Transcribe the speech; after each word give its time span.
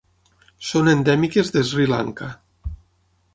Són 0.69 0.89
endèmiques 0.93 1.53
de 1.57 1.63
Sri 1.73 1.85
Lanka. 1.93 2.31